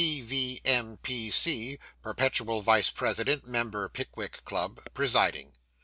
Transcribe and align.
P.V.P.M.P.C. 0.01 1.77
[Perpetual 2.01 2.63
Vice 2.63 2.89
President 2.89 3.45
Member 3.47 3.87
Pickwick 3.87 4.43
Club], 4.45 4.81
presiding. 4.95 5.53